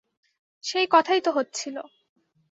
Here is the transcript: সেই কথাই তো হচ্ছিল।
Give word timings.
সেই 0.63 0.87
কথাই 0.91 1.21
তো 1.21 1.31
হচ্ছিল। 1.31 1.75